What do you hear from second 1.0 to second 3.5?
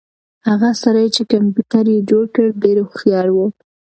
چې کمپیوټر یې جوړ کړ ډېر هوښیار و.